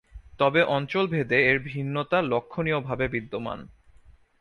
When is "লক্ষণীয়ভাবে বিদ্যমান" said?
2.23-3.59